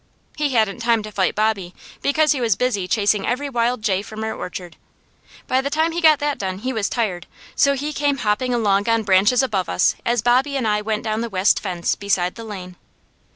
[0.35, 4.23] He hadn't time to fight Bobby because he was busy chasing every wild jay from
[4.23, 4.75] our orchard.
[5.45, 8.89] By the time he got that done, he was tired, so he came hopping along
[8.89, 12.43] on branches above us as Bobby and I went down the west fence beside the
[12.43, 12.77] lane.